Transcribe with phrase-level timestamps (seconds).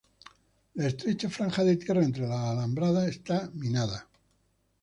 [0.73, 3.99] La estrecha franja de tierra entre las alambradas está minado.